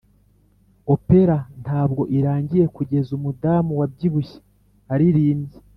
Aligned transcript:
opera 0.95 1.37
ntabwo 1.63 2.01
irangiye 2.17 2.65
kugeza 2.75 3.09
umudamu 3.17 3.71
wabyibushye 3.79 4.37
aririmbye 4.95 5.57